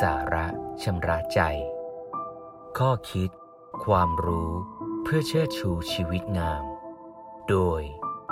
[0.00, 0.46] สาระ
[0.82, 1.40] ชำระใจ
[2.78, 3.30] ข้อคิด
[3.84, 4.50] ความรู้
[5.02, 6.64] เพื่อเชิดชูชีวิตงาม
[7.48, 7.82] โดย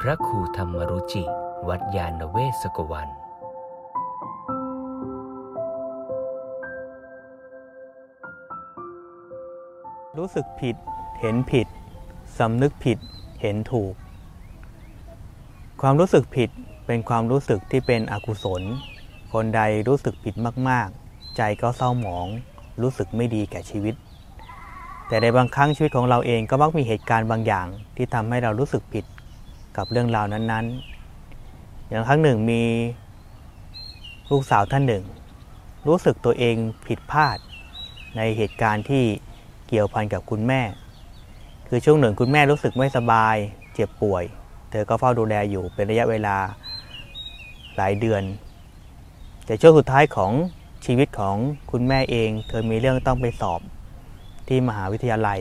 [0.00, 1.24] พระครูธรรมรุจิ
[1.68, 3.08] วัดยาณเวศกวัน
[10.16, 10.76] รู้สึกผิด
[11.20, 11.66] เห็นผิด
[12.38, 12.98] สำนึกผิด
[13.40, 13.94] เห็นถูก
[15.80, 16.50] ความรู้สึกผิด
[16.86, 18.62] เป็นความรู้สึกที่เป็นอกุศล
[19.32, 20.36] คนใดรู้สึกผิด
[20.70, 21.05] มากๆ
[21.36, 22.26] ใจก็เศร้าหมอง
[22.82, 23.94] รู้สึกไม่ดีแก่ชีวิต
[25.08, 29.04] แต่ในบางครั้งชีวิตของเราเองก็มักมีเหตุการณ์บางอย่างที่ทำให้เรารู้สึกผิด
[29.76, 32.62] กับเรื่องราวนั้นๆ อย่างครั้งหนึ่งมี
[34.30, 35.04] ลูกสาวท่านหนึ่ง
[35.88, 37.38] รู้สึกตัวเองผิดพลาด
[38.16, 39.04] ในเหตุการณ์ที่
[39.68, 40.62] เกี่ยวพันกับคุณแม่
[41.68, 43.36] คือช่วงหนึ่งคุณแม่รู้สึกไม่สบาย
[43.74, 44.24] เจ็บป่วย
[44.70, 46.36] เธอก็เฝ้าดูแลอยู่เป็นระยะเวลา
[47.76, 48.22] หลายเดือน
[49.46, 50.32] แต่ช่วงสุดท้ายของ
[50.84, 51.36] ชีวิตของ
[51.70, 53.60] คุณแม่เองเธอมีเรื่องต้องไปสอบ
[54.48, 55.38] ที่มหาวิทยาลัย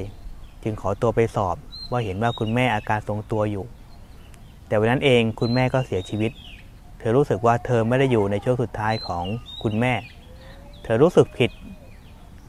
[0.64, 1.56] จึงขอตัวไปสอบ
[1.92, 3.66] ว่าเห็นว่าคุณแม่อาการทรงตัวอยู่
[4.68, 6.32] แต่วันนั้นเองคุณแม่ก็เสียชีวิต
[7.00, 9.26] เธอรู้สึกว่าเธอไม่ได้อยู่ในช่วงสุดท้ายของ
[9.64, 9.94] คุณแม่
[10.84, 11.52] เธอรู้สึกผิด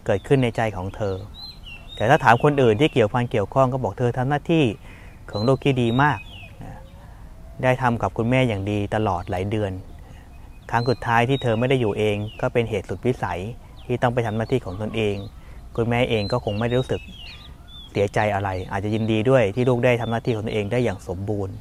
[0.05, 1.15] เกิดขึ้นในใจของเธอ
[1.97, 4.65] แต่ถ้าถามคนอื่นที่เกี่ยวพันเกี่ยวข้องก็บอกเธอทำหน้าที่
[5.31, 6.19] ของลูกที่ดีมาก
[7.63, 9.73] ได้ทำกับคุณแม่อย่างดีตลอดหลายเดือน
[10.71, 13.41] ครั้งสุดท้ายที่เธอไม่ได้อยู่เอง ก็เป็นเหตุสุดวิสัย
[13.87, 15.17] ที่ต้องไปทำหน้าที่ของตนเอง
[15.77, 17.01] คุณแม่เองก็คงไม่ได้รู้สึก
[17.91, 21.55] เสียใจอะไร อาจจะยินดีด้วยที่ลูกได้ทำหน้าที่ของตนเองได้อย่างสมบูรณ์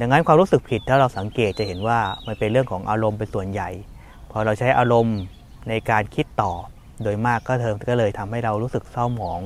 [0.00, 3.70] ดังนั้นความรู้สึกผิดถ้าเราสังเกตจะเห็นว่ามันเป็นเรื่องของอารมณ์เป็นส่วนใหญ่
[4.30, 5.18] พอเราใช้อารมณ์
[5.68, 6.52] ในการคิดต่อ
[7.02, 9.40] โดยมากก็เธอก็เลยทำให้เรารู้สึกเศร้าหมอง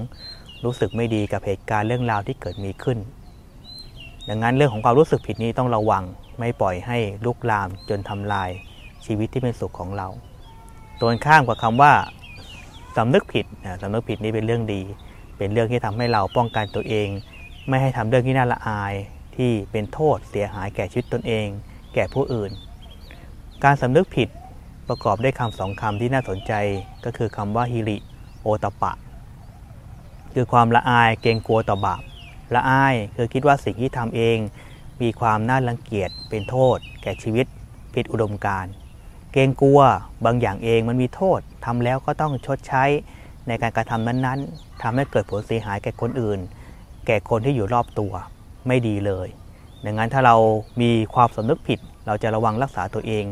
[0.64, 2.98] รู้สึกไม่ดีกับเหตุการณ์เรื่องราวที่เกิดมีขึ้น
[4.28, 6.04] ดังนั้นเรื่องของความรู้สึกผิดนี้ต้องระวัง
[6.38, 8.50] ไม่ปล่อยให้ลุกลามจนทำลาย
[9.06, 10.08] ชีวิตที่เป็นสุขของเรา
[11.00, 11.92] ตัวข้ามกับคำว่า
[12.96, 13.46] สำนึกผิด
[13.82, 14.82] สำนึกผิดนี้เป็นเรื่องดี
[15.38, 17.08] เป็นเรื่องที่ทำให้เราป้องกันตัวเอง
[17.68, 18.94] ไม่ให้ทำเรื่องที่น่าละอาย
[19.36, 21.46] ที่เป็นโทษเสียหายแก่ชีวิตตนเอง
[21.94, 22.50] แก่ผู้อื่น
[23.64, 24.28] การสำนึกผิด
[24.88, 26.52] ประกอบด้วยคำสองคำที่น่าสนใจ
[27.04, 27.96] ก็คือคำว่าฮิริ
[28.42, 28.92] โอตปะ
[30.34, 32.02] คือความละอายเกรงกลัวต่อบาป
[32.54, 34.38] ละอายคือคิดว่าสิ่งที่ทำเอง
[35.02, 37.46] มีความน่ารังเกียจเป็นโทษ แก่ชีวิต
[37.94, 38.72] ผิดอุดมการณ์
[39.32, 39.80] เกรงกลัว
[40.24, 42.84] บางอย่างเองมันมีโทษทำแล้วก็ต้องชดใช้
[43.48, 46.40] ในการกระทำนั้นๆทำให้เกิดผลเสียหายแก่คนอื่น
[47.06, 48.12] แก่คนที่อยู่รอบตัว
[48.66, 49.28] ไม่ดีเลย
[49.84, 50.36] ดังนั้นถ้าเรา
[50.80, 53.24] มีความสำนึกผิด เราจะระวังรักษาตัวเอง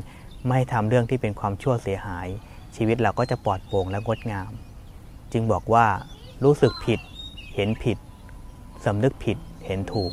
[0.49, 2.29] ไม่ทำเรื่องที่เป็นความชั่วเสียหาย
[2.77, 4.53] ชีวิตเราก็จะปลอดโปร่งและงดงาม
[5.33, 5.87] จึงบอกว่า
[6.45, 7.01] รู้สึกผิด
[7.55, 7.99] เห็นผิด
[8.85, 9.37] สำนึกผิด
[9.67, 10.13] เห็นถูก